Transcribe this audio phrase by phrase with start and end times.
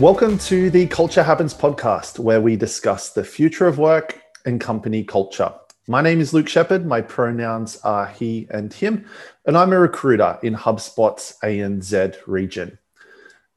[0.00, 5.04] Welcome to the Culture Happens podcast, where we discuss the future of work and company
[5.04, 5.52] culture.
[5.88, 6.86] My name is Luke Shepard.
[6.86, 9.04] My pronouns are he and him,
[9.44, 12.78] and I'm a recruiter in HubSpot's ANZ region.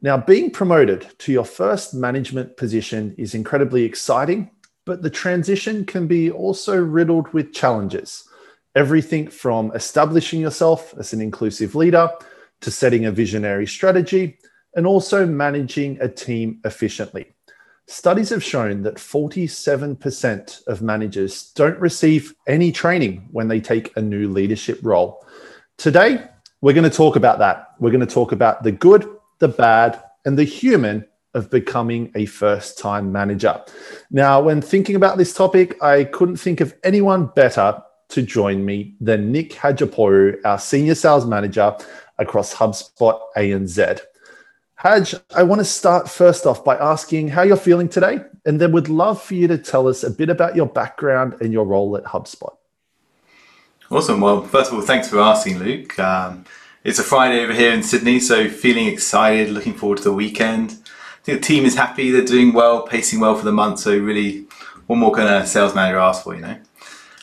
[0.02, 4.52] Now, being promoted to your first management position is incredibly exciting,
[4.86, 8.28] but the transition can be also riddled with challenges.
[8.76, 12.12] Everything from establishing yourself as an inclusive leader
[12.60, 14.40] to setting a visionary strategy
[14.76, 17.34] and also managing a team efficiently.
[17.88, 24.02] Studies have shown that 47% of managers don't receive any training when they take a
[24.02, 25.26] new leadership role.
[25.78, 26.24] Today,
[26.62, 27.74] we're going to talk about that.
[27.80, 29.06] We're going to talk about the good,
[29.40, 33.62] the bad, and the human of becoming a first time manager.
[34.12, 38.96] Now, when thinking about this topic, I couldn't think of anyone better to join me
[39.02, 41.76] than Nick Hajaporu, our senior sales manager
[42.18, 44.02] across HubSpot ANZ.
[44.76, 48.72] Haj, I want to start first off by asking how you're feeling today, and then
[48.74, 51.96] would love for you to tell us a bit about your background and your role
[51.96, 52.56] at HubSpot.
[53.90, 54.20] Awesome.
[54.20, 55.98] Well, first of all, thanks for asking, Luke.
[56.00, 56.46] Um,
[56.84, 60.72] it's a Friday over here in Sydney, so feeling excited, looking forward to the weekend.
[60.72, 63.98] I think the team is happy, they're doing well, pacing well for the month, so
[63.98, 64.48] really,
[64.88, 66.58] what more can a sales manager ask for, you know?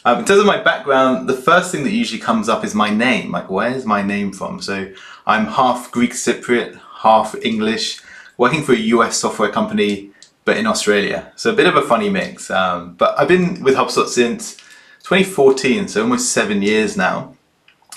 [0.06, 2.88] Um, in terms of my background, the first thing that usually comes up is my
[2.88, 3.32] name.
[3.32, 4.62] Like, where's my name from?
[4.62, 4.90] So
[5.26, 8.00] I'm half Greek Cypriot, half English,
[8.36, 10.10] working for a US software company,
[10.44, 11.32] but in Australia.
[11.36, 12.50] So a bit of a funny mix.
[12.50, 14.56] Um, but I've been with HubSpot since
[15.04, 17.36] 2014, so almost seven years now.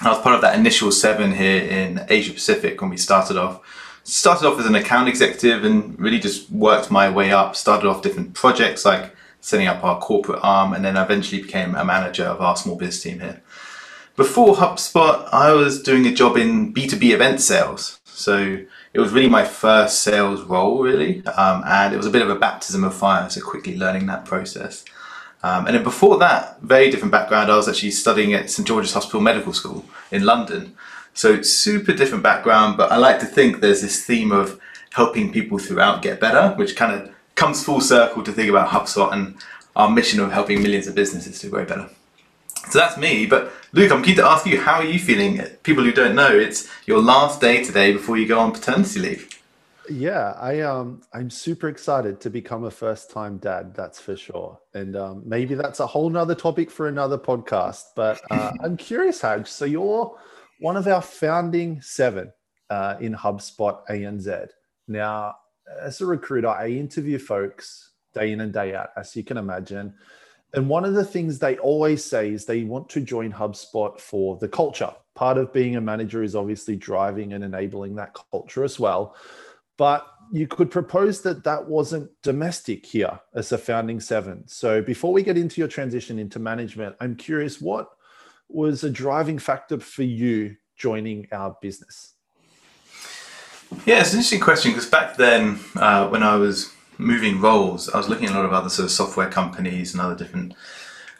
[0.01, 3.61] I was part of that initial seven here in Asia Pacific when we started off.
[4.03, 7.55] Started off as an account executive and really just worked my way up.
[7.55, 11.85] Started off different projects like setting up our corporate arm and then eventually became a
[11.85, 13.41] manager of our small biz team here.
[14.15, 17.99] Before HubSpot, I was doing a job in B2B event sales.
[18.05, 18.59] So
[18.93, 22.29] it was really my first sales role, really, um, and it was a bit of
[22.29, 23.29] a baptism of fire.
[23.29, 24.85] So quickly learning that process.
[25.41, 27.51] Um, and then before that, very different background.
[27.51, 30.75] I was actually studying at St George's Hospital Medical School in London.
[31.13, 34.59] So super different background, but I like to think there's this theme of
[34.91, 39.11] helping people throughout get better, which kind of comes full circle to think about HubSpot
[39.11, 39.35] and
[39.75, 41.89] our mission of helping millions of businesses to grow better.
[42.69, 43.25] So that's me.
[43.25, 45.41] But Luke, I'm keen to ask you, how are you feeling?
[45.63, 49.29] People who don't know, it's your last day today before you go on paternity leave.
[49.89, 54.57] Yeah, I um I'm super excited to become a first time dad, that's for sure.
[54.73, 57.83] And um, maybe that's a whole nother topic for another podcast.
[57.95, 59.47] But uh, I'm curious, Haj.
[59.47, 60.17] So you're
[60.59, 62.31] one of our founding seven
[62.69, 64.49] uh, in HubSpot ANZ.
[64.87, 65.35] Now,
[65.81, 69.93] as a recruiter, I interview folks day in and day out, as you can imagine.
[70.53, 74.37] And one of the things they always say is they want to join HubSpot for
[74.37, 74.91] the culture.
[75.15, 79.15] Part of being a manager is obviously driving and enabling that culture as well.
[79.77, 84.47] But you could propose that that wasn't domestic here as a founding seven.
[84.47, 87.89] So before we get into your transition into management, I'm curious what
[88.47, 92.13] was a driving factor for you joining our business?
[93.85, 97.97] Yeah, it's an interesting question because back then, uh, when I was moving roles, I
[97.97, 100.53] was looking at a lot of other sort of software companies and other different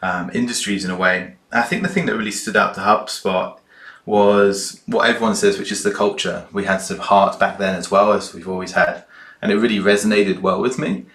[0.01, 1.35] um, industries in a way.
[1.51, 3.57] I think the thing that really stood out to HubSpot
[4.06, 6.47] was what everyone says, which is the culture.
[6.51, 9.06] We had sort of heart back then as well as we've always had,
[9.41, 11.06] and it really resonated well with me.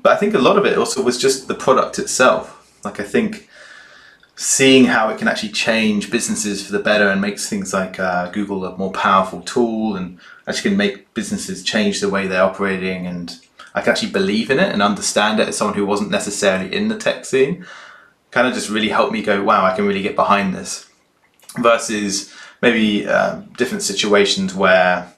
[0.00, 2.54] But I think a lot of it also was just the product itself.
[2.84, 3.48] Like I think
[4.36, 8.30] seeing how it can actually change businesses for the better and makes things like uh,
[8.30, 13.06] Google a more powerful tool and actually can make businesses change the way they're operating
[13.06, 13.40] and
[13.74, 16.88] I can actually believe in it and understand it as someone who wasn't necessarily in
[16.88, 17.66] the tech scene
[18.30, 20.88] kind of just really helped me go wow I can really get behind this
[21.56, 25.12] versus maybe uh, different situations where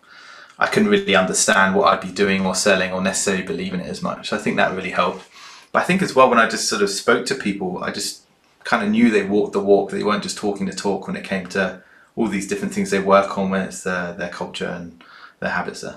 [0.59, 3.87] I couldn't really understand what I'd be doing or selling or necessarily believe in it
[3.87, 4.33] as much.
[4.33, 5.27] I think that really helped.
[5.73, 8.23] But I think as well when I just sort of spoke to people, I just
[8.65, 9.91] kind of knew they walked the walk.
[9.91, 11.83] They weren't just talking the talk when it came to
[12.15, 15.03] all these different things they work on when it's their, their culture and
[15.39, 15.97] their habits there.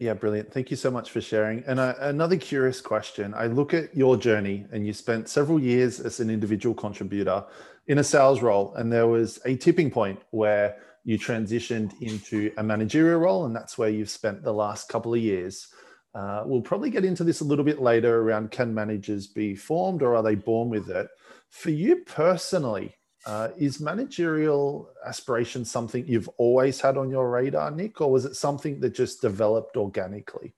[0.00, 0.52] Yeah, brilliant.
[0.52, 1.64] Thank you so much for sharing.
[1.66, 5.98] And uh, another curious question I look at your journey, and you spent several years
[5.98, 7.44] as an individual contributor
[7.88, 12.62] in a sales role, and there was a tipping point where you transitioned into a
[12.62, 15.66] managerial role, and that's where you've spent the last couple of years.
[16.14, 20.02] Uh, we'll probably get into this a little bit later around can managers be formed
[20.02, 21.08] or are they born with it?
[21.50, 22.94] For you personally,
[23.26, 28.36] uh, is managerial aspiration something you've always had on your radar, Nick, or was it
[28.36, 30.54] something that just developed organically?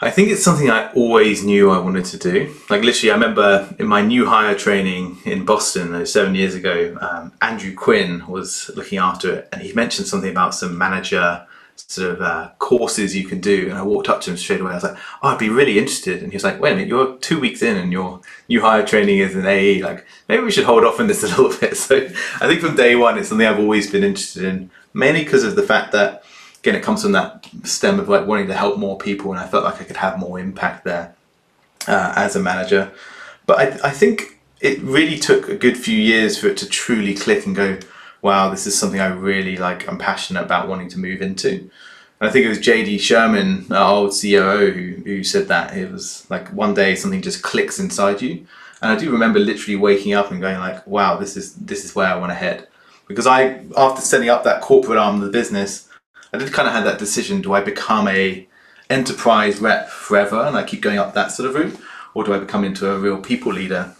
[0.00, 2.54] I think it's something I always knew I wanted to do.
[2.70, 7.32] Like literally, I remember in my new hire training in Boston seven years ago, um,
[7.42, 11.44] Andrew Quinn was looking after it, and he mentioned something about some manager
[11.86, 13.68] sort of uh, courses you can do.
[13.68, 14.72] And I walked up to him straight away.
[14.72, 16.22] I was like, oh, I'd be really interested.
[16.22, 18.84] And he was like, wait a minute, you're two weeks in and your new hire
[18.84, 19.82] training is an AE.
[19.82, 21.76] Like, maybe we should hold off on this a little bit.
[21.76, 25.44] So I think from day one, it's something I've always been interested in, mainly because
[25.44, 26.24] of the fact that,
[26.60, 29.30] again, it comes from that stem of like wanting to help more people.
[29.30, 31.14] And I felt like I could have more impact there
[31.86, 32.90] uh, as a manager.
[33.46, 37.14] But I, I think it really took a good few years for it to truly
[37.14, 37.78] click and go,
[38.22, 41.70] wow, this is something I really like, I'm passionate about wanting to move into.
[42.20, 45.76] And I think it was JD Sherman, our old COO, who, who said that.
[45.76, 48.46] It was like one day something just clicks inside you.
[48.82, 51.94] And I do remember literally waking up and going like, wow, this is this is
[51.94, 52.68] where I want to head.
[53.06, 55.88] Because I, after setting up that corporate arm of the business,
[56.32, 58.46] I did kind of have that decision: do I become a
[58.90, 61.78] enterprise rep forever and I keep going up that sort of route,
[62.14, 63.94] or do I become into a real people leader?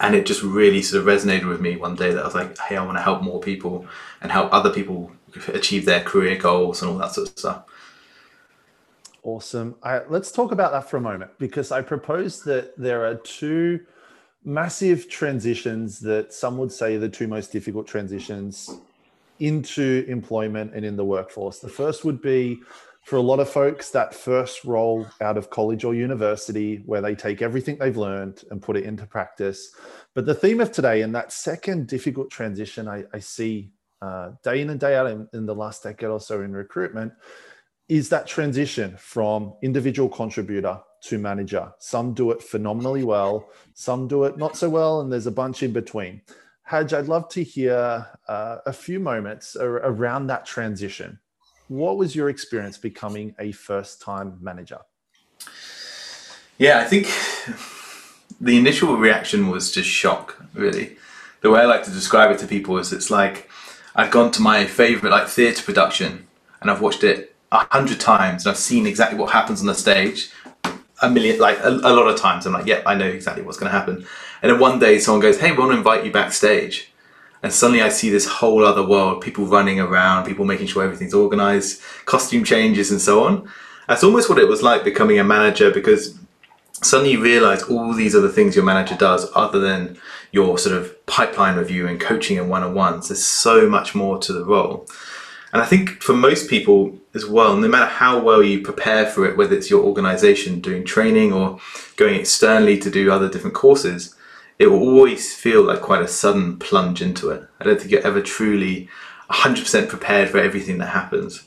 [0.00, 2.56] And it just really sort of resonated with me one day that I was like,
[2.58, 3.86] hey, I want to help more people
[4.22, 5.12] and help other people
[5.48, 7.64] achieve their career goals and all that sort of stuff.
[9.22, 9.76] Awesome.
[10.08, 13.80] Let's talk about that for a moment because I propose that there are two
[14.42, 18.70] massive transitions that some would say the two most difficult transitions
[19.38, 21.58] into employment and in the workforce.
[21.58, 22.62] The first would be
[23.10, 27.12] for a lot of folks, that first role out of college or university where they
[27.12, 29.74] take everything they've learned and put it into practice.
[30.14, 34.60] But the theme of today and that second difficult transition I, I see uh, day
[34.60, 37.12] in and day out in, in the last decade or so in recruitment
[37.88, 41.72] is that transition from individual contributor to manager.
[41.80, 45.64] Some do it phenomenally well, some do it not so well, and there's a bunch
[45.64, 46.22] in between.
[46.62, 51.18] Haj, I'd love to hear uh, a few moments around that transition
[51.70, 54.80] what was your experience becoming a first time manager?
[56.58, 57.06] Yeah, I think
[58.40, 60.96] the initial reaction was just shock, really.
[61.42, 63.48] The way I like to describe it to people is it's like
[63.94, 66.26] I've gone to my favorite like theatre production
[66.60, 69.74] and I've watched it a hundred times and I've seen exactly what happens on the
[69.76, 70.32] stage
[71.02, 72.46] a million, like a, a lot of times.
[72.46, 74.04] I'm like, yep, yeah, I know exactly what's going to happen.
[74.42, 76.89] And then one day someone goes, hey, we want to invite you backstage
[77.42, 81.14] and suddenly I see this whole other world, people running around, people making sure everything's
[81.14, 83.48] organized, costume changes and so on.
[83.88, 86.18] That's almost what it was like becoming a manager because
[86.82, 89.98] suddenly you realize all these other things your manager does other than
[90.32, 93.08] your sort of pipeline review and coaching and one-on-ones.
[93.08, 94.86] There's so much more to the role.
[95.52, 99.26] And I think for most people as well, no matter how well you prepare for
[99.26, 101.58] it, whether it's your organization doing training or
[101.96, 104.14] going externally to do other different courses,
[104.60, 107.48] it will always feel like quite a sudden plunge into it.
[107.58, 108.90] I don't think you're ever truly
[109.30, 111.44] 100% prepared for everything that happens.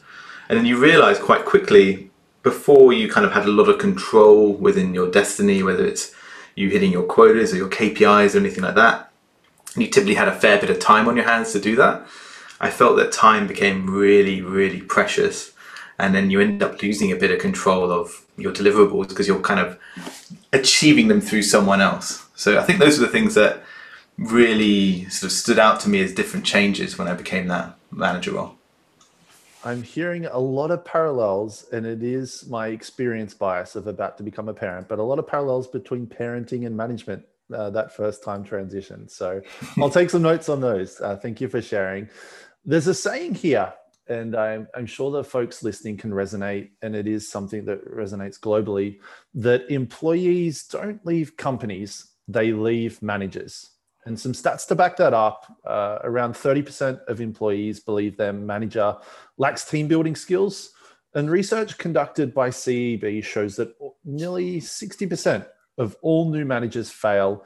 [0.50, 2.10] And then you realize quite quickly,
[2.42, 6.12] before you kind of had a lot of control within your destiny, whether it's
[6.56, 9.12] you hitting your quotas or your KPIs or anything like that,
[9.77, 12.07] you typically had a fair bit of time on your hands to do that.
[12.60, 15.51] I felt that time became really, really precious.
[16.00, 19.39] And then you end up losing a bit of control of your deliverables because you're
[19.39, 19.80] kind of
[20.51, 22.25] achieving them through someone else.
[22.35, 23.63] So I think those are the things that
[24.18, 28.31] really sort of stood out to me as different changes when I became that manager
[28.31, 28.56] role.
[29.65, 34.24] I'm hearing a lot of parallels, and it is my experience bias of about to
[34.24, 38.24] become a parent, but a lot of parallels between parenting and management uh, that first
[38.24, 39.07] time transition.
[39.07, 39.41] So
[39.77, 41.00] I'll take some notes on those.
[41.00, 42.10] Uh, thank you for sharing.
[42.65, 43.74] There's a saying here,
[44.07, 48.39] and I'm, I'm sure the folks listening can resonate, and it is something that resonates
[48.39, 49.00] globally
[49.36, 53.69] that employees don't leave companies, they leave managers.
[54.05, 58.98] And some stats to back that up uh, around 30% of employees believe their manager
[59.38, 60.72] lacks team building skills.
[61.15, 67.45] And research conducted by CEB shows that nearly 60% of all new managers fail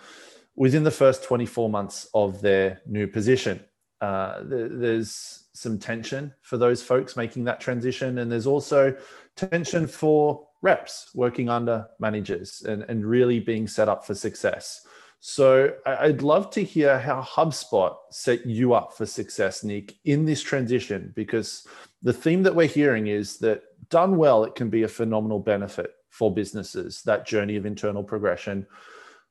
[0.55, 3.63] within the first 24 months of their new position.
[4.01, 8.19] Uh, there's some tension for those folks making that transition.
[8.19, 8.95] And there's also
[9.35, 14.85] tension for reps working under managers and, and really being set up for success.
[15.19, 20.43] So I'd love to hear how HubSpot set you up for success, Nick, in this
[20.43, 21.65] transition, because
[22.03, 25.91] the theme that we're hearing is that done well, it can be a phenomenal benefit
[26.09, 28.67] for businesses, that journey of internal progression.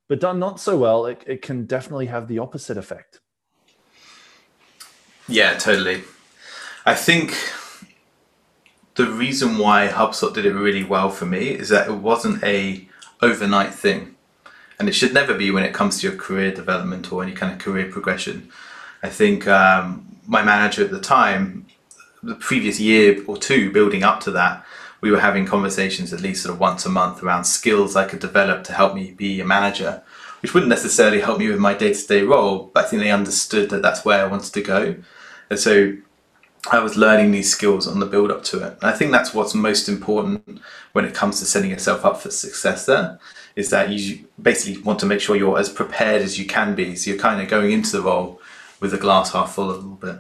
[0.08, 3.20] But done not so well, it, it can definitely have the opposite effect.
[5.28, 6.04] Yeah, totally.
[6.84, 7.34] I think
[8.94, 12.88] the reason why HubSpot did it really well for me is that it wasn't a
[13.20, 14.14] overnight thing.
[14.78, 17.52] And it should never be when it comes to your career development or any kind
[17.52, 18.50] of career progression.
[19.02, 21.66] I think um, my manager at the time,
[22.22, 24.64] the previous year or two building up to that,
[25.00, 28.20] we were having conversations at least sort of once a month around skills I could
[28.20, 30.02] develop to help me be a manager,
[30.40, 33.10] which wouldn't necessarily help me with my day to day role, but I think they
[33.10, 34.96] understood that that's where I wanted to go.
[35.50, 35.96] And so
[36.70, 38.78] I was learning these skills on the build up to it.
[38.80, 40.60] And I think that's what's most important
[40.92, 43.18] when it comes to setting yourself up for success there
[43.54, 46.94] is that you basically want to make sure you're as prepared as you can be.
[46.94, 48.40] So you're kind of going into the role
[48.80, 50.18] with the glass half full a little bit.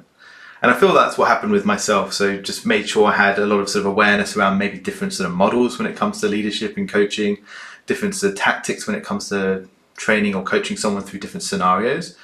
[0.62, 2.14] And I feel that's what happened with myself.
[2.14, 5.12] So just made sure I had a lot of sort of awareness around maybe different
[5.12, 7.38] sort of models when it comes to leadership and coaching,
[7.84, 12.16] different sort of tactics when it comes to training or coaching someone through different scenarios.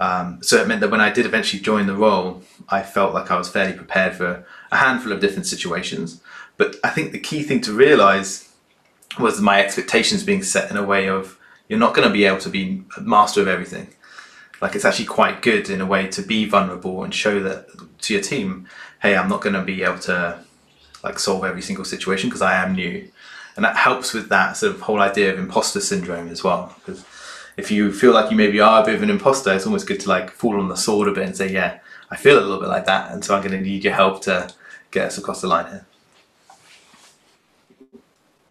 [0.00, 3.30] Um, so it meant that when I did eventually join the role, I felt like
[3.30, 6.20] I was fairly prepared for a handful of different situations.
[6.56, 8.48] But I think the key thing to realize
[9.18, 12.38] was my expectations being set in a way of you're not going to be able
[12.38, 13.88] to be master of everything.
[14.60, 17.68] Like it's actually quite good in a way to be vulnerable and show that
[18.02, 18.66] to your team,
[19.02, 20.44] hey, I'm not going to be able to
[21.04, 23.08] like solve every single situation because I am new,
[23.58, 26.72] and that helps with that sort of whole idea of imposter syndrome as well.
[26.78, 27.04] Because
[27.56, 29.98] if you feel like you maybe are a bit of an imposter, it's almost good
[29.98, 32.60] to like fall on the sword a bit and say, yeah, I feel a little
[32.60, 34.48] bit like that, and so I'm going to need your help to
[34.92, 35.86] get us across the line here.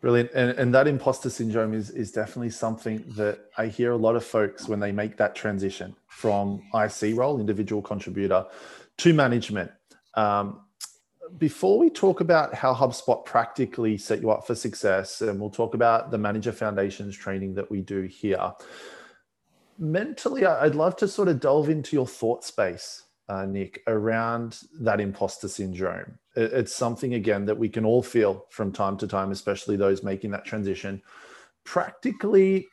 [0.01, 0.31] Brilliant.
[0.35, 4.25] And, and that imposter syndrome is, is definitely something that I hear a lot of
[4.25, 8.45] folks when they make that transition from IC role, individual contributor,
[8.97, 9.71] to management.
[10.15, 10.63] Um,
[11.37, 15.73] before we talk about how HubSpot practically set you up for success, and we'll talk
[15.73, 18.53] about the manager foundations training that we do here,
[19.77, 24.99] mentally, I'd love to sort of delve into your thought space, uh, Nick, around that
[24.99, 26.17] imposter syndrome.
[26.35, 30.31] It's something, again, that we can all feel from time to time, especially those making
[30.31, 31.01] that transition.
[31.63, 32.67] Practically,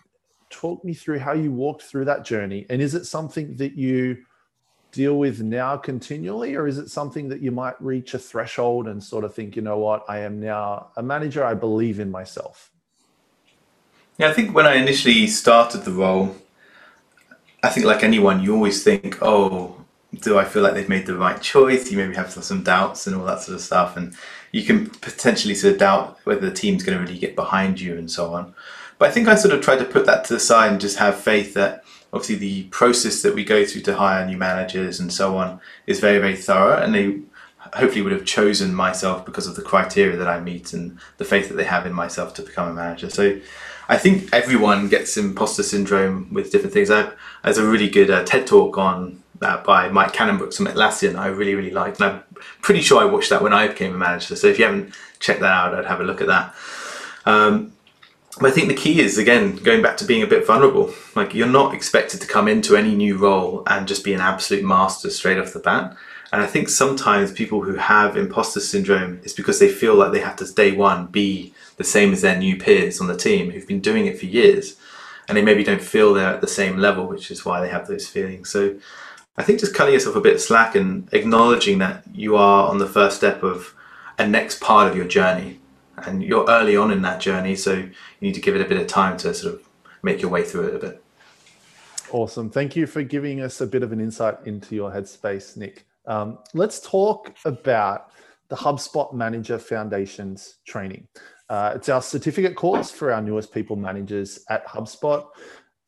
[0.50, 2.66] talk me through how you walked through that journey.
[2.70, 4.18] And is it something that you
[4.94, 9.02] deal with now continually, or is it something that you might reach a threshold and
[9.02, 12.70] sort of think, you know what, I am now a manager, I believe in myself?
[14.18, 16.36] Yeah, I think when I initially started the role,
[17.62, 19.84] I think like anyone, you always think, oh,
[20.20, 21.90] do I feel like they've made the right choice?
[21.90, 24.14] You maybe have some doubts and all that sort of stuff, and
[24.52, 27.98] you can potentially sort of doubt whether the team's going to really get behind you
[27.98, 28.54] and so on.
[28.98, 30.98] But I think I sort of tried to put that to the side and just
[30.98, 31.84] have faith that
[32.14, 36.00] obviously the process that we go through to hire new managers and so on is
[36.00, 37.20] very, very thorough, and they
[37.74, 41.48] hopefully would have chosen myself because of the criteria that I meet and the faith
[41.48, 43.10] that they have in myself to become a manager.
[43.10, 43.40] So
[43.88, 46.90] I think everyone gets imposter syndrome with different things.
[46.90, 47.10] I,
[47.42, 51.26] there's a really good uh, TED talk on that by Mike Cannon-Brookes from Atlassian I
[51.26, 52.00] really, really liked.
[52.00, 52.22] And I'm
[52.62, 54.36] pretty sure I watched that when I became a manager.
[54.36, 56.54] So if you haven't checked that out, I'd have a look at that.
[57.26, 57.73] Um,
[58.40, 60.92] I think the key is, again, going back to being a bit vulnerable.
[61.14, 64.64] Like, you're not expected to come into any new role and just be an absolute
[64.64, 65.96] master straight off the bat.
[66.32, 70.18] And I think sometimes people who have imposter syndrome is because they feel like they
[70.18, 73.68] have to, day one, be the same as their new peers on the team who've
[73.68, 74.76] been doing it for years.
[75.28, 77.86] And they maybe don't feel they're at the same level, which is why they have
[77.86, 78.50] those feelings.
[78.50, 78.74] So
[79.36, 82.86] I think just cutting yourself a bit slack and acknowledging that you are on the
[82.86, 83.74] first step of
[84.18, 85.60] a next part of your journey
[86.06, 88.80] and you're early on in that journey so you need to give it a bit
[88.80, 89.68] of time to sort of
[90.02, 91.04] make your way through it a bit.
[92.10, 92.50] Awesome.
[92.50, 95.86] Thank you for giving us a bit of an insight into your headspace nick.
[96.06, 98.10] Um, let's talk about
[98.48, 101.08] the hubspot manager foundations training.
[101.48, 105.26] Uh, it's our certificate course for our newest people managers at hubspot.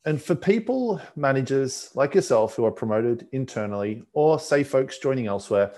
[0.05, 5.73] And for people, managers like yourself who are promoted internally, or say folks joining elsewhere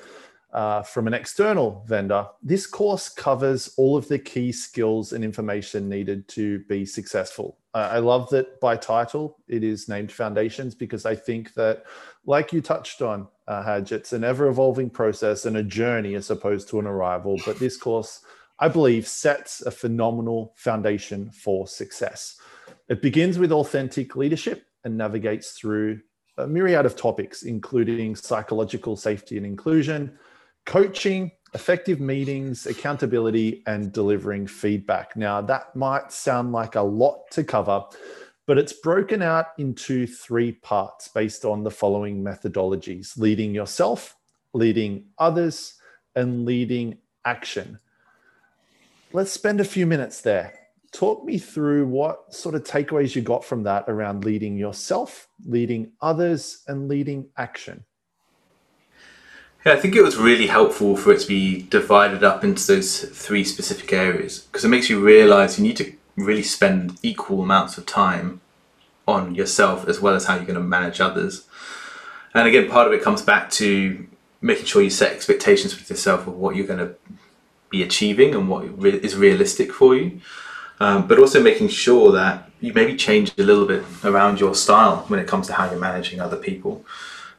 [0.52, 5.88] uh, from an external vendor, this course covers all of the key skills and information
[5.88, 7.58] needed to be successful.
[7.76, 11.84] Uh, I love that by title it is named Foundations because I think that,
[12.26, 16.68] like you touched on, uh, it's an ever evolving process and a journey as opposed
[16.70, 17.40] to an arrival.
[17.46, 18.22] But this course,
[18.58, 22.40] I believe, sets a phenomenal foundation for success.
[22.88, 26.00] It begins with authentic leadership and navigates through
[26.38, 30.18] a myriad of topics, including psychological safety and inclusion,
[30.66, 35.16] coaching, effective meetings, accountability, and delivering feedback.
[35.16, 37.84] Now, that might sound like a lot to cover,
[38.46, 44.16] but it's broken out into three parts based on the following methodologies leading yourself,
[44.54, 45.76] leading others,
[46.16, 47.80] and leading action.
[49.12, 50.54] Let's spend a few minutes there
[50.92, 55.92] talk me through what sort of takeaways you got from that around leading yourself, leading
[56.02, 57.84] others, and leading action.
[59.66, 63.02] Yeah, I think it was really helpful for it to be divided up into those
[63.02, 67.78] three specific areas because it makes you realize you need to really spend equal amounts
[67.78, 68.42] of time
[69.08, 71.46] on yourself as well as how you're going to manage others.
[72.34, 74.08] And again, part of it comes back to
[74.42, 76.96] making sure you set expectations with yourself of what you're going to
[77.70, 80.22] be achieving and what is realistic for you
[80.80, 85.06] um, but also making sure that you maybe change a little bit around your style
[85.08, 86.86] when it comes to how you're managing other people.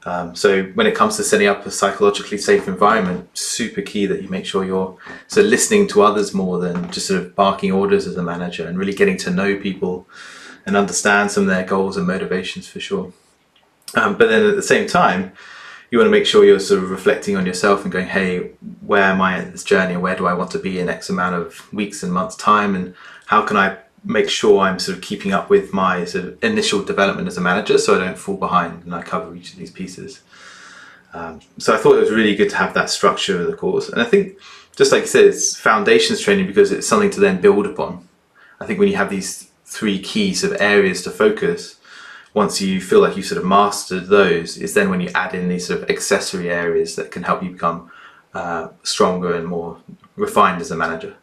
[0.06, 4.22] Um, so when it comes to setting up a psychologically safe environment, super key that
[4.22, 4.96] you make sure you're
[5.28, 8.78] so listening to others more than just sort of barking orders as a manager and
[8.78, 10.08] really getting to know people
[10.64, 13.12] and understand some of their goals and motivations for sure.
[13.94, 15.32] Um, but then at the same time,
[15.90, 19.02] you want to make sure you're sort of reflecting on yourself and going, hey, where
[19.02, 19.94] am I in this journey?
[19.94, 22.76] And where do I want to be in X amount of weeks and months' time?
[22.76, 22.94] And
[23.26, 26.82] how can I make sure I'm sort of keeping up with my sort of initial
[26.82, 29.70] development as a manager so I don't fall behind and I cover each of these
[29.70, 30.22] pieces.
[31.12, 33.88] Um, so I thought it was really good to have that structure of the course.
[33.88, 34.38] And I think,
[34.76, 38.08] just like you said, it's foundations training because it's something to then build upon.
[38.60, 41.76] I think when you have these three key sort of areas to focus,
[42.32, 45.48] once you feel like you've sort of mastered those, is then when you add in
[45.48, 47.90] these sort of accessory areas that can help you become
[48.34, 49.78] uh, stronger and more
[50.16, 51.16] refined as a manager.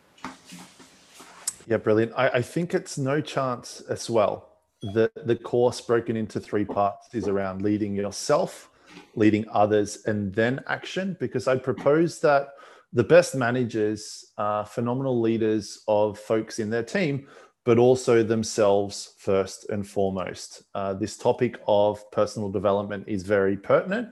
[1.68, 2.14] Yeah, brilliant.
[2.16, 4.54] I, I think it's no chance as well
[4.94, 8.70] that the course broken into three parts is around leading yourself,
[9.16, 11.18] leading others, and then action.
[11.20, 12.54] Because I propose that
[12.94, 17.28] the best managers are phenomenal leaders of folks in their team,
[17.66, 20.64] but also themselves first and foremost.
[20.74, 24.08] Uh, this topic of personal development is very pertinent.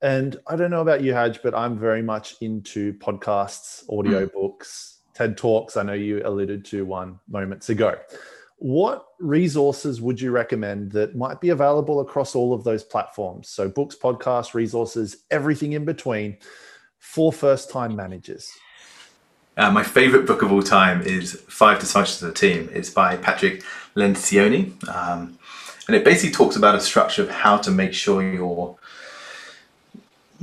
[0.00, 5.36] And I don't know about you, Haj, but I'm very much into podcasts, audiobooks, TED
[5.36, 5.76] Talks.
[5.76, 7.96] I know you alluded to one moments ago.
[8.58, 13.48] What resources would you recommend that might be available across all of those platforms?
[13.48, 16.38] So, books, podcasts, resources, everything in between
[16.98, 18.52] for first time managers.
[19.56, 22.68] Uh, my favorite book of all time is Five Dysfunctions of the Team.
[22.72, 23.62] It's by Patrick
[23.94, 24.72] Lencioni.
[24.88, 25.38] Um,
[25.86, 28.76] and it basically talks about a structure of how to make sure you're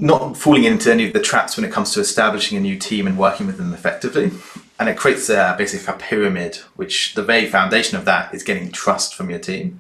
[0.02, 3.06] not falling into any of the traps when it comes to establishing a new team
[3.06, 4.32] and working with them effectively.
[4.80, 8.72] And it creates a, basically a pyramid, which the very foundation of that is getting
[8.72, 9.80] trust from your team.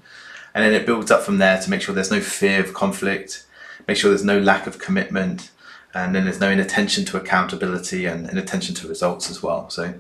[0.54, 3.46] And then it builds up from there to make sure there's no fear of conflict,
[3.88, 5.50] make sure there's no lack of commitment,
[5.94, 9.72] and then there's no inattention to accountability and inattention to results as well.
[9.72, 9.96] So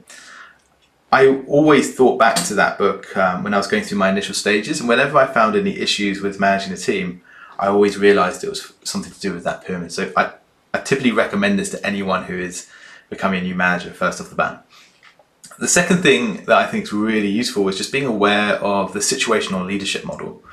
[1.11, 4.35] I always thought back to that book um, when I was going through my initial
[4.35, 7.23] stages, and whenever I found any issues with managing a team,
[7.61, 9.91] I always realized it was something to do with that pyramid.
[9.91, 10.33] So I,
[10.73, 12.67] I typically recommend this to anyone who is
[13.09, 14.65] becoming a new manager first off the bat.
[15.59, 18.99] The second thing that I think is really useful is just being aware of the
[18.99, 20.43] situational leadership model.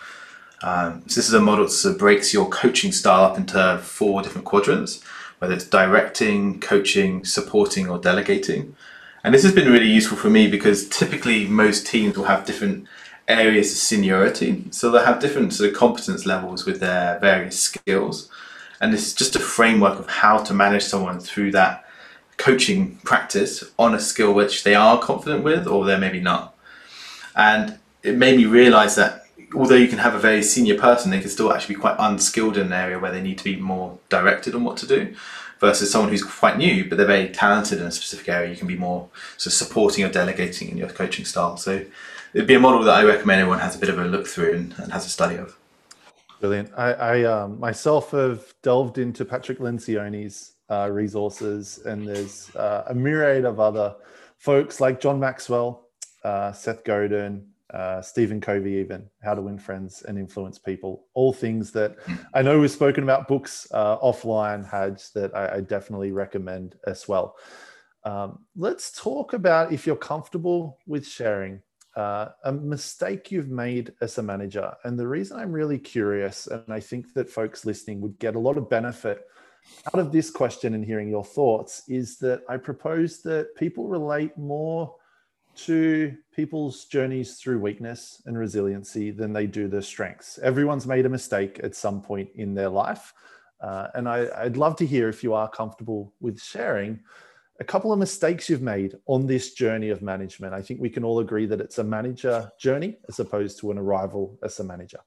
[0.62, 4.44] Um, so this is a model that breaks your coaching style up into four different
[4.44, 5.02] quadrants,
[5.38, 8.76] whether it's directing, coaching, supporting, or delegating.
[9.24, 12.86] And this has been really useful for me because typically most teams will have different
[13.28, 14.64] areas of seniority.
[14.70, 18.30] So they have different sort of competence levels with their various skills.
[18.80, 21.84] And this is just a framework of how to manage someone through that
[22.38, 26.56] coaching practice on a skill which they are confident with or they're maybe not.
[27.36, 31.20] And it made me realize that although you can have a very senior person, they
[31.20, 33.98] can still actually be quite unskilled in an area where they need to be more
[34.08, 35.14] directed on what to do
[35.60, 38.50] versus someone who's quite new, but they're very talented in a specific area.
[38.50, 41.56] You can be more sort of supporting or delegating in your coaching style.
[41.56, 41.84] So
[42.34, 44.54] it'd be a model that I recommend everyone has a bit of a look through
[44.54, 45.56] and, and has a study of.
[46.40, 46.70] Brilliant.
[46.76, 52.94] I, I um, myself have delved into Patrick Lencioni's uh, resources, and there's uh, a
[52.94, 53.96] myriad of other
[54.36, 55.88] folks like John Maxwell,
[56.24, 61.06] uh, Seth Godin, uh, Stephen Covey, even How to Win Friends and Influence People.
[61.14, 62.14] All things that hmm.
[62.34, 67.06] I know we've spoken about books uh, offline, Haj, that I, I, definitely recommend as
[67.08, 67.36] well.
[68.04, 71.60] Um, let's talk about if you're comfortable with sharing
[71.98, 74.72] uh, a mistake you've made as a manager.
[74.84, 78.38] And the reason I'm really curious, and I think that folks listening would get a
[78.38, 79.26] lot of benefit
[79.92, 84.38] out of this question and hearing your thoughts, is that I propose that people relate
[84.38, 84.94] more
[85.66, 90.38] to people's journeys through weakness and resiliency than they do their strengths.
[90.38, 93.12] Everyone's made a mistake at some point in their life.
[93.60, 97.00] Uh, and I, I'd love to hear if you are comfortable with sharing
[97.60, 100.54] a couple of mistakes you've made on this journey of management.
[100.54, 103.78] I think we can all agree that it's a manager journey as opposed to an
[103.78, 105.00] arrival as a manager.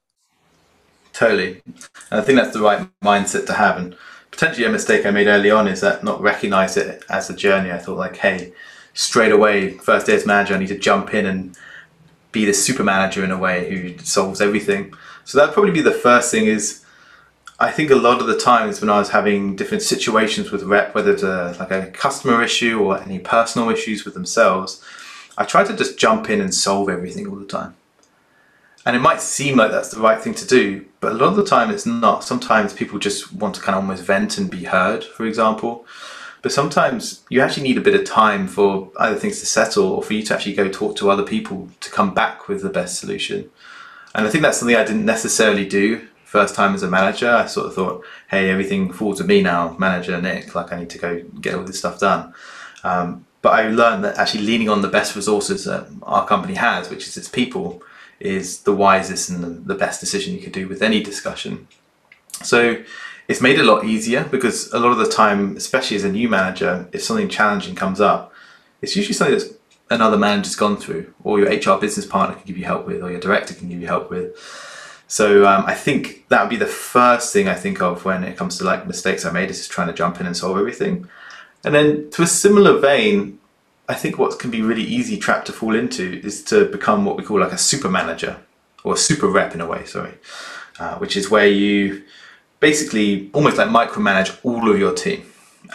[1.14, 1.62] Totally.
[1.66, 3.78] And I think that's the right mindset to have.
[3.78, 3.96] And
[4.32, 7.72] potentially a mistake I made early on is that not recognize it as a journey.
[7.72, 8.54] I thought like, hey,
[8.94, 11.58] straight away, first day as manager, I need to jump in and
[12.32, 14.94] be the super manager in a way who solves everything.
[15.26, 16.81] So that'd probably be the first thing is
[17.62, 20.96] I think a lot of the times when I was having different situations with rep,
[20.96, 24.84] whether it's a, like a customer issue or any personal issues with themselves,
[25.38, 27.76] I tried to just jump in and solve everything all the time.
[28.84, 31.36] And it might seem like that's the right thing to do, but a lot of
[31.36, 32.24] the time it's not.
[32.24, 35.86] Sometimes people just want to kind of almost vent and be heard, for example.
[36.42, 40.02] But sometimes you actually need a bit of time for either things to settle or
[40.02, 43.00] for you to actually go talk to other people to come back with the best
[43.00, 43.52] solution.
[44.16, 47.46] And I think that's something I didn't necessarily do first time as a manager, I
[47.46, 50.56] sort of thought, hey, everything falls to me now, manager Nick.
[50.56, 52.34] Like I need to go get all this stuff done.
[52.86, 56.90] Um, but I learned that actually leaning on the best resources that our company has,
[56.90, 57.84] which is its people,
[58.22, 61.68] is the wisest and the best decision you could do with any discussion.
[62.44, 62.82] So
[63.28, 66.12] it's made it a lot easier because a lot of the time, especially as a
[66.14, 68.32] new manager, if something challenging comes up,
[68.82, 69.54] it's usually something that's
[69.90, 73.12] another manager's gone through, or your HR business partner can give you help with, or
[73.12, 74.34] your director can give you help with.
[75.12, 78.38] So um, I think that would be the first thing I think of when it
[78.38, 81.10] comes to like mistakes I made is just trying to jump in and solve everything.
[81.66, 83.38] And then to a similar vein,
[83.90, 87.18] I think what can be really easy trap to fall into is to become what
[87.18, 88.38] we call like a super manager
[88.86, 90.14] or a super rep in a way, sorry,
[90.80, 92.04] uh, which is where you
[92.62, 95.26] basically almost like micromanage all of your team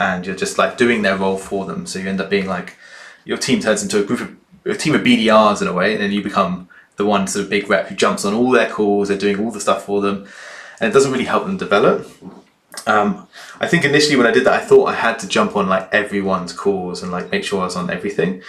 [0.01, 1.85] and you're just like doing their role for them.
[1.85, 2.79] So you end up being like
[3.27, 6.03] your team turns into a group of a team of BDRs in a way, and
[6.03, 9.09] then you become the one sort of big rep who jumps on all their calls.
[9.09, 10.27] They're doing all the stuff for them,
[10.81, 12.11] and it doesn't really help them develop.
[12.87, 13.27] Um,
[13.61, 15.93] I think initially when I did that, I thought I had to jump on like
[15.93, 18.43] everyone's calls and like make sure I was on everything.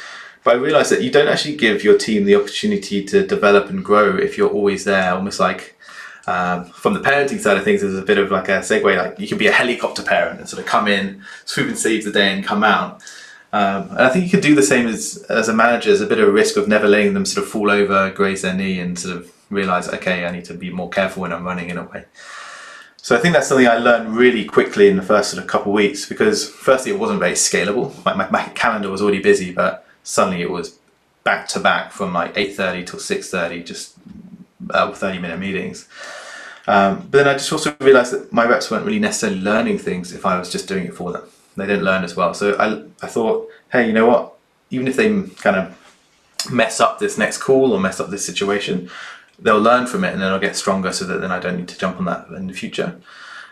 [0.43, 3.83] But I realized that you don't actually give your team the opportunity to develop and
[3.83, 5.77] grow if you're always there, almost like
[6.27, 8.97] um, from the parenting side of things, there's a bit of like a segue.
[8.97, 12.03] Like you can be a helicopter parent and sort of come in, swoop and save
[12.03, 13.01] the day, and come out.
[13.53, 15.89] Um, and I think you could do the same as as a manager.
[15.89, 18.41] There's a bit of a risk of never letting them sort of fall over, graze
[18.41, 21.45] their knee, and sort of realize, okay, I need to be more careful when I'm
[21.45, 22.05] running in a way.
[22.97, 25.71] So I think that's something I learned really quickly in the first sort of couple
[25.71, 27.93] of weeks because firstly it wasn't very scalable.
[28.03, 30.77] My, my calendar was already busy, but suddenly it was
[31.23, 33.97] back to back from like 8.30 till 6.30, just
[34.71, 35.87] uh, 30 minute meetings.
[36.67, 40.11] Um, but then I just also realized that my reps weren't really necessarily learning things
[40.11, 41.23] if I was just doing it for them.
[41.57, 42.33] They didn't learn as well.
[42.33, 44.35] So I, I thought, hey, you know what?
[44.69, 48.89] Even if they kind of mess up this next call or mess up this situation,
[49.39, 51.67] they'll learn from it and then I'll get stronger so that then I don't need
[51.67, 52.99] to jump on that in the future.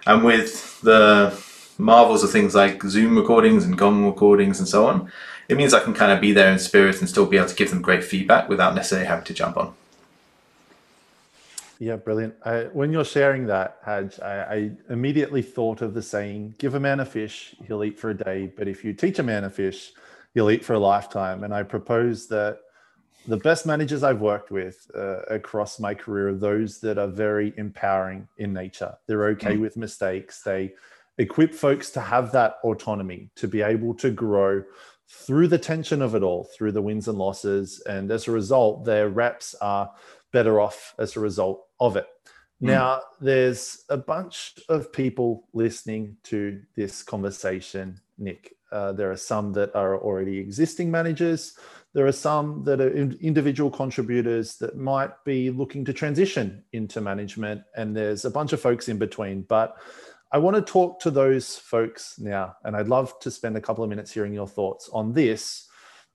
[0.06, 1.38] And with the
[1.78, 5.12] marvels of things like Zoom recordings and Gong recordings and so on,
[5.48, 7.56] it means I can kind of be there in spirit and still be able to
[7.56, 9.74] give them great feedback without necessarily having to jump on.
[11.80, 12.36] Yeah, brilliant.
[12.44, 16.80] I, when you're sharing that, Haj, I, I, immediately thought of the saying, give a
[16.80, 18.52] man a fish, he'll eat for a day.
[18.56, 19.92] But if you teach a man a fish,
[20.34, 21.44] he'll eat for a lifetime.
[21.44, 22.60] And I propose that
[23.28, 27.54] the best managers I've worked with uh, across my career are those that are very
[27.58, 28.96] empowering in nature.
[29.08, 29.62] They're okay mm.
[29.62, 30.44] with mistakes.
[30.44, 30.74] They
[31.18, 34.64] equip folks to have that autonomy, to be able to grow
[35.08, 37.82] through the tension of it all, through the wins and losses.
[37.88, 39.92] And as a result, their reps are
[40.36, 42.08] better off as a result of it.
[42.62, 42.68] Mm.
[42.68, 48.58] Now, there's a bunch of people listening to this conversation, Nick.
[48.70, 51.58] Uh, there are some that are already existing managers.
[51.94, 52.92] There are some that are
[53.32, 57.62] individual contributors that might be looking to transition into management.
[57.78, 59.44] And there's a bunch of folks in between.
[59.44, 59.78] But
[60.34, 62.58] I want to talk to those folks now.
[62.66, 65.70] And I'd love to spend a couple of minutes hearing your thoughts on this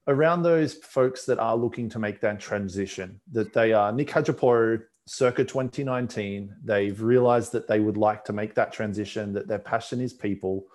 [0.07, 4.83] around those folks that are looking to make that transition, that they are Nick Hajiporu,
[5.07, 6.55] circa 2019.
[6.63, 10.65] They've realized that they would like to make that transition, that their passion is people.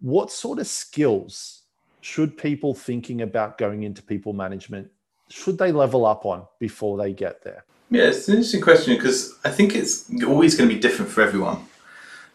[0.00, 1.62] What sort of skills
[2.00, 4.90] should people thinking about going into people management
[5.28, 7.64] should they level up on before they get there?
[7.90, 11.22] Yeah, it's an interesting question because I think it's always going to be different for
[11.22, 11.66] everyone.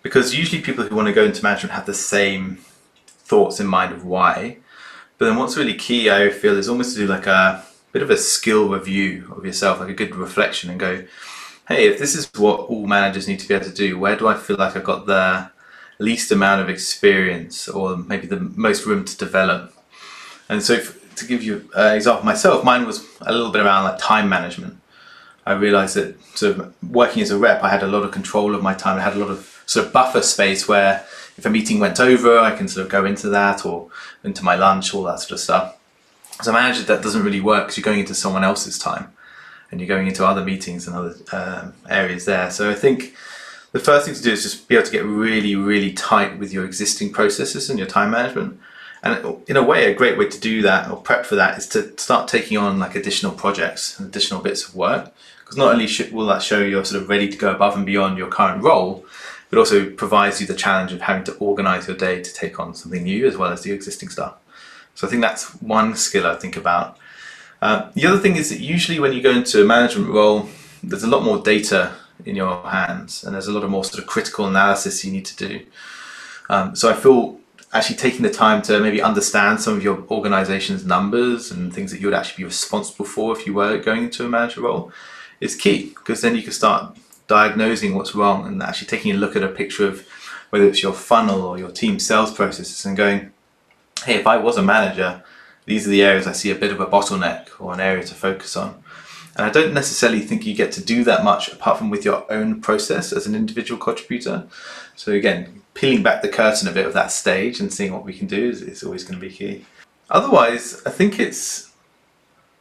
[0.04, 2.58] Because usually people who want to go into management have the same
[3.06, 4.58] thoughts in mind of why.
[5.22, 8.10] But then what's really key, I feel, is almost to do like a bit of
[8.10, 11.04] a skill review of yourself, like a good reflection and go,
[11.68, 14.28] hey, if this is what all managers need to be able to do, where do
[14.28, 15.52] I feel like I've got the
[16.00, 19.72] least amount of experience or maybe the most room to develop?
[20.50, 23.84] And so if, to give you an example myself, mine was a little bit around
[23.84, 24.80] like time management.
[25.46, 28.56] I realized that sort of working as a rep, I had a lot of control
[28.56, 28.98] of my time.
[28.98, 31.06] I had a lot of sort of buffer space where
[31.41, 33.89] if a meeting went over, I can sort of go into that or
[34.23, 35.75] into my lunch, all that sort of stuff.
[36.39, 39.12] As a manager, that doesn't really work because you're going into someone else's time
[39.71, 42.51] and you're going into other meetings and other um, areas there.
[42.51, 43.15] So I think
[43.71, 46.54] the first thing to do is just be able to get really, really tight with
[46.54, 48.60] your existing processes and your time management.
[49.01, 51.65] And in a way, a great way to do that or prep for that is
[51.69, 55.12] to start taking on like additional projects and additional bits of work.
[55.39, 58.19] Because not only will that show you're sort of ready to go above and beyond
[58.19, 59.04] your current role,
[59.52, 62.74] but also provides you the challenge of having to organize your day to take on
[62.74, 64.36] something new as well as the existing stuff.
[64.96, 66.98] So I think that's one skill I think about.
[67.62, 70.48] Uh, the other thing is that usually when you go into a management role,
[70.82, 71.94] there's a lot more data
[72.26, 75.26] in your hands and there's a lot of more sort of critical analysis you need
[75.26, 75.66] to do.
[76.50, 77.38] Um, so I feel
[77.74, 82.00] actually taking the time to maybe understand some of your organization's numbers and things that
[82.00, 84.92] you would actually be responsible for if you were going into a manager role
[85.40, 86.96] is key because then you can start
[87.32, 90.06] diagnosing what's wrong and actually taking a look at a picture of
[90.50, 93.32] whether it's your funnel or your team sales processes and going,
[94.04, 95.24] hey, if I was a manager,
[95.65, 98.13] these are the areas I see a bit of a bottleneck or an area to
[98.13, 98.84] focus on.
[99.38, 102.30] And I don't necessarily think you get to do that much apart from with your
[102.30, 104.50] own process as an individual contributor.
[104.98, 108.12] So again, peeling back the curtain a bit of that stage and seeing what we
[108.12, 109.65] can do is, is always going to be key.
[110.10, 111.72] Otherwise, I think it's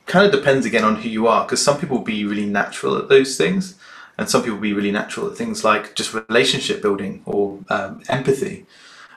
[0.07, 2.97] kind of depends again on who you are because some people will be really natural
[2.97, 3.80] at those things
[4.21, 8.67] and some people be really natural at things like just relationship building or um, empathy.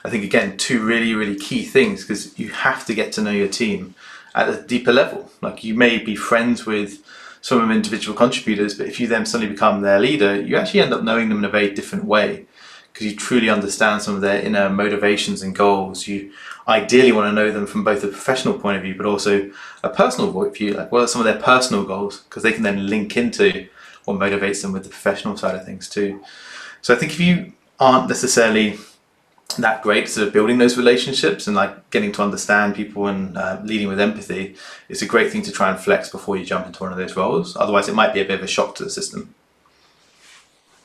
[0.02, 3.30] I think again, two really, really key things because you have to get to know
[3.30, 3.94] your team
[4.34, 5.30] at a deeper level.
[5.42, 7.04] Like you may be friends with
[7.42, 10.94] some of individual contributors, but if you then suddenly become their leader, you actually end
[10.94, 12.46] up knowing them in a very different way
[12.90, 16.08] because you truly understand some of their inner motivations and goals.
[16.08, 16.32] You
[16.66, 19.50] ideally want to know them from both a professional point of view, but also
[19.82, 20.72] a personal point of view.
[20.72, 22.20] Like, what are some of their personal goals?
[22.20, 23.68] Because they can then link into
[24.04, 26.22] what motivates them with the professional side of things too.
[26.82, 28.78] So I think if you aren't necessarily
[29.58, 33.60] that great sort of building those relationships and like getting to understand people and uh,
[33.64, 34.56] leading with empathy,
[34.88, 37.16] it's a great thing to try and flex before you jump into one of those
[37.16, 37.56] roles.
[37.56, 39.34] Otherwise, it might be a bit of a shock to the system.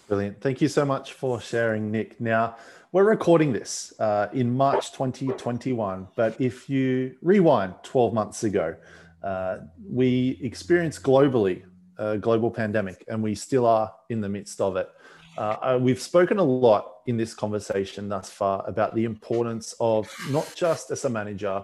[0.08, 0.42] Brilliant.
[0.42, 2.20] Thank you so much for sharing, Nick.
[2.20, 2.56] Now,
[2.92, 8.76] we're recording this uh, in March 2021, but if you rewind 12 months ago,
[9.22, 11.62] uh, we experienced globally
[12.00, 14.90] a global pandemic and we still are in the midst of it.
[15.38, 20.12] Uh, uh, we've spoken a lot in this conversation thus far about the importance of
[20.32, 21.64] not just as a manager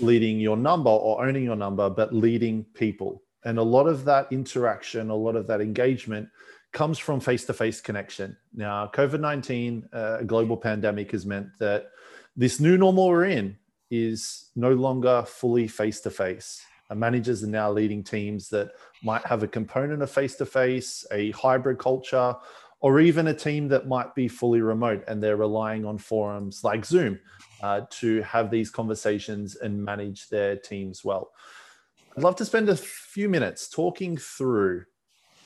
[0.00, 3.22] leading your number or owning your number, but leading people.
[3.44, 6.28] And a lot of that interaction, a lot of that engagement
[6.72, 8.36] comes from face to face connection.
[8.54, 11.90] Now, COVID 19, uh, a global pandemic, has meant that
[12.36, 13.56] this new normal we're in
[13.90, 16.62] is no longer fully face to face.
[16.94, 18.72] Managers are now leading teams that
[19.02, 22.34] might have a component of face to face, a hybrid culture,
[22.80, 26.84] or even a team that might be fully remote and they're relying on forums like
[26.84, 27.18] Zoom
[27.62, 31.30] uh, to have these conversations and manage their teams well.
[32.16, 34.84] I'd love to spend a few minutes talking through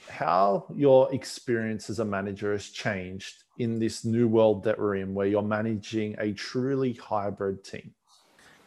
[0.08, 5.14] how your experience as a manager has changed in this new world that we're in,
[5.14, 7.92] where you're managing a truly hybrid team.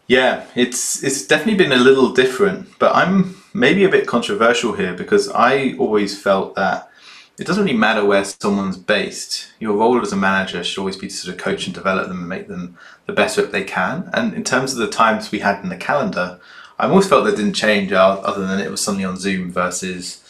[0.07, 4.93] Yeah, it's it's definitely been a little different, but I'm maybe a bit controversial here
[4.93, 6.89] because I always felt that
[7.37, 9.47] it doesn't really matter where someone's based.
[9.59, 12.19] Your role as a manager should always be to sort of coach and develop them
[12.19, 14.09] and make them the best that they can.
[14.13, 16.39] And in terms of the times we had in the calendar,
[16.77, 20.21] I always felt that didn't change other than it was suddenly on Zoom versus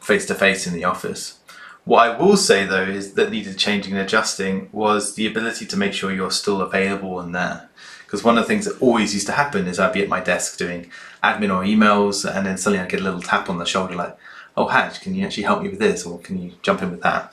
[0.00, 1.38] face to face in the office.
[1.84, 5.76] What I will say though is that needed changing and adjusting was the ability to
[5.76, 7.68] make sure you're still available and there.
[8.04, 10.20] Because one of the things that always used to happen is I'd be at my
[10.20, 10.90] desk doing
[11.28, 14.16] admin or emails, and then suddenly I'd get a little tap on the shoulder like,
[14.56, 17.02] "Oh, Haj, can you actually help me with this, or can you jump in with
[17.02, 17.32] that?"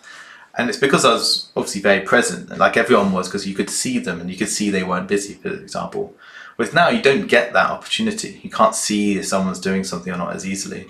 [0.56, 3.98] And it's because I was obviously very present, like everyone was, because you could see
[3.98, 6.14] them and you could see they weren't busy, for example.
[6.58, 8.40] With now, you don't get that opportunity.
[8.44, 10.86] You can't see if someone's doing something or not as easily.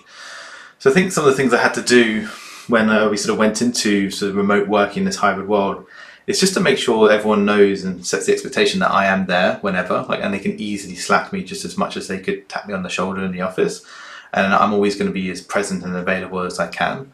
[0.79, 2.27] So I think some of the things I had to do
[2.67, 5.85] when uh, we sort of went into sort of remote working in this hybrid world
[6.27, 9.57] is just to make sure everyone knows and sets the expectation that I am there
[9.61, 12.67] whenever, like, and they can easily slack me just as much as they could tap
[12.67, 13.85] me on the shoulder in the office,
[14.33, 17.11] and I'm always going to be as present and available as I can.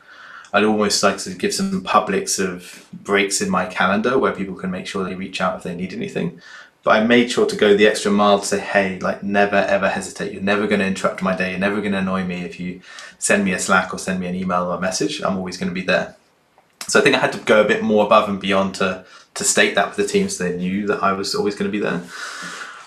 [0.51, 4.55] I'd almost like to give some public sort of breaks in my calendar where people
[4.55, 6.41] can make sure they reach out if they need anything.
[6.81, 9.89] But I made sure to go the extra mile to say, hey, like never ever
[9.89, 10.31] hesitate.
[10.31, 11.51] You're never going to interrupt my day.
[11.51, 12.81] You're never going to annoy me if you
[13.19, 15.21] send me a Slack or send me an email or a message.
[15.21, 16.15] I'm always going to be there.
[16.89, 19.43] So I think I had to go a bit more above and beyond to to
[19.43, 21.79] state that with the team so they knew that I was always going to be
[21.79, 22.01] there.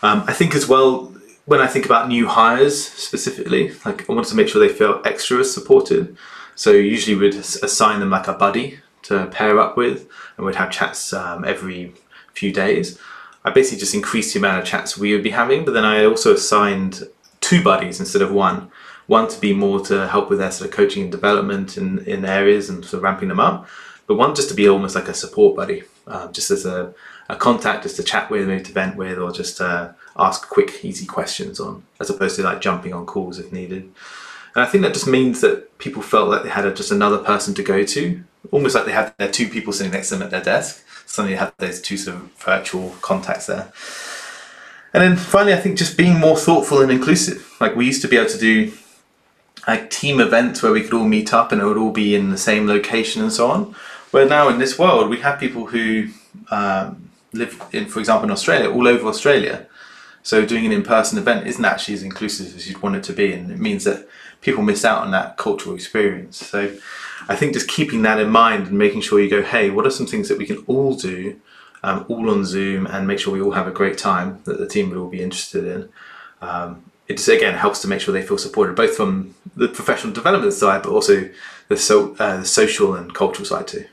[0.02, 1.12] Um, I think as well
[1.44, 5.00] when I think about new hires specifically, like I wanted to make sure they feel
[5.04, 6.16] extra supported.
[6.54, 10.70] So usually we'd assign them like a buddy to pair up with, and we'd have
[10.70, 11.94] chats um, every
[12.34, 12.98] few days.
[13.44, 16.04] I basically just increased the amount of chats we would be having, but then I
[16.04, 17.08] also assigned
[17.40, 18.70] two buddies instead of one.
[19.08, 22.24] One to be more to help with their sort of coaching and development in, in
[22.24, 23.66] areas and sort of ramping them up,
[24.06, 26.94] but one just to be almost like a support buddy, um, just as a,
[27.28, 30.84] a contact, just to chat with, maybe to vent with, or just to ask quick,
[30.84, 33.82] easy questions on, as opposed to like jumping on calls if needed.
[34.54, 37.18] And I think that just means that people felt like they had a, just another
[37.18, 40.22] person to go to, almost like they had their two people sitting next to them
[40.24, 43.70] at their desk suddenly you have those two sort of virtual contacts there.
[44.94, 47.54] And then finally, I think just being more thoughtful and inclusive.
[47.60, 48.72] Like we used to be able to do
[49.68, 52.30] like team events where we could all meet up and it would all be in
[52.30, 53.74] the same location and so on.
[54.12, 56.08] Where now in this world, we have people who
[56.50, 59.66] um, live in, for example, in Australia, all over Australia.
[60.22, 63.32] So doing an in-person event isn't actually as inclusive as you'd want it to be,
[63.32, 64.06] and it means that
[64.42, 66.36] people miss out on that cultural experience.
[66.36, 66.76] So
[67.26, 69.90] I think just keeping that in mind and making sure you go, hey, what are
[69.90, 71.40] some things that we can all do,
[71.82, 74.68] um, all on Zoom, and make sure we all have a great time that the
[74.68, 75.88] team would all be interested in.
[76.42, 80.12] Um, it just again helps to make sure they feel supported, both from the professional
[80.12, 81.30] development side, but also
[81.68, 83.86] the, so, uh, the social and cultural side too.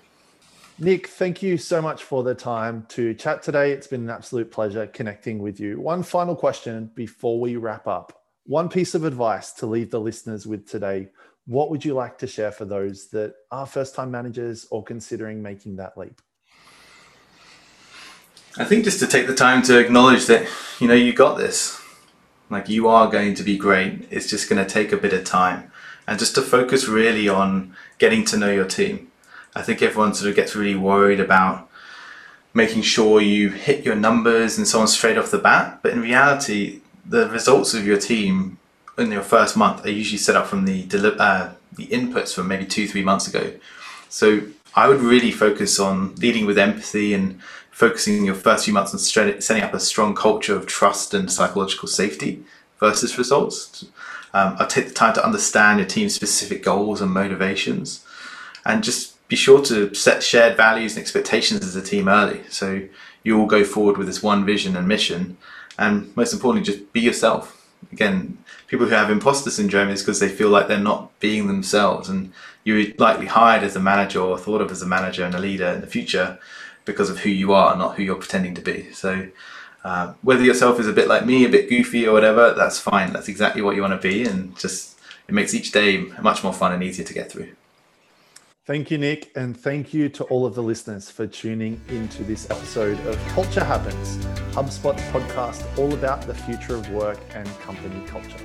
[0.81, 3.73] Nick, thank you so much for the time to chat today.
[3.73, 5.77] It's been an absolute pleasure connecting with you.
[5.77, 8.23] One final question before we wrap up.
[8.45, 11.09] One piece of advice to leave the listeners with today.
[11.47, 15.43] What would you like to share for those that are first time managers or considering
[15.43, 16.21] making that leap?
[18.57, 20.47] I think just to take the time to acknowledge that,
[20.79, 21.77] you know, you got this.
[22.49, 24.07] Like you are going to be great.
[24.09, 25.73] It's just going to take a bit of time.
[26.07, 29.08] And just to focus really on getting to know your team.
[29.55, 31.69] I think everyone sort of gets really worried about
[32.53, 35.79] making sure you hit your numbers and so on straight off the bat.
[35.81, 38.57] But in reality, the results of your team
[38.97, 40.87] in your first month are usually set up from the
[41.19, 43.53] uh, the inputs from maybe two, three months ago.
[44.09, 44.41] So
[44.75, 47.39] I would really focus on leading with empathy and
[47.71, 51.87] focusing your first few months on setting up a strong culture of trust and psychological
[51.87, 52.43] safety
[52.79, 53.85] versus results.
[54.33, 58.05] Um, I'll take the time to understand your team's specific goals and motivations
[58.65, 62.41] and just be sure to set shared values and expectations as a team early.
[62.49, 62.81] So
[63.23, 65.37] you all go forward with this one vision and mission.
[65.77, 67.55] And most importantly, just be yourself.
[67.93, 68.37] Again,
[68.67, 72.09] people who have imposter syndrome is because they feel like they're not being themselves.
[72.09, 75.39] And you're likely hired as a manager or thought of as a manager and a
[75.39, 76.39] leader in the future
[76.85, 78.91] because of who you are, not who you're pretending to be.
[78.91, 79.27] So
[79.83, 83.13] uh, whether yourself is a bit like me, a bit goofy or whatever, that's fine.
[83.13, 86.53] That's exactly what you want to be, and just it makes each day much more
[86.53, 87.49] fun and easier to get through.
[88.69, 92.47] Thank you, Nick, and thank you to all of the listeners for tuning into this
[92.51, 98.37] episode of Culture Happens, HubSpot's podcast all about the future of work and company culture.